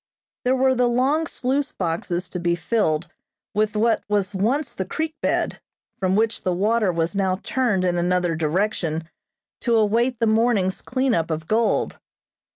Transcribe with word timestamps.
There 0.45 0.55
were 0.55 0.73
the 0.73 0.87
long 0.87 1.27
sluice 1.27 1.71
boxes 1.71 2.27
to 2.29 2.39
be 2.39 2.55
filled 2.55 3.07
with 3.53 3.75
what 3.75 4.03
was 4.09 4.33
once 4.33 4.73
the 4.73 4.83
creek 4.83 5.13
bed, 5.21 5.61
from 5.99 6.15
which 6.15 6.41
the 6.41 6.55
water 6.55 6.91
was 6.91 7.15
now 7.15 7.35
turned 7.43 7.85
in 7.85 7.99
another 7.99 8.35
direction 8.35 9.07
to 9.59 9.75
await 9.75 10.19
the 10.19 10.25
morning's 10.25 10.81
cleanup 10.81 11.29
of 11.29 11.45
gold. 11.45 11.99